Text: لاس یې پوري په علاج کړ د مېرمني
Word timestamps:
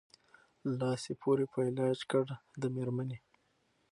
لاس 0.79 1.01
یې 1.09 1.13
پوري 1.21 1.45
په 1.53 1.59
علاج 1.69 1.99
کړ 2.11 2.25
د 2.61 2.63
مېرمني 2.75 3.17